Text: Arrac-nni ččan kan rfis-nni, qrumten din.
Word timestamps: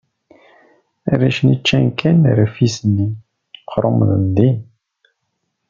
Arrac-nni 1.11 1.55
ččan 1.59 1.87
kan 1.99 2.21
rfis-nni, 2.37 3.07
qrumten 3.71 4.23
din. 4.35 4.57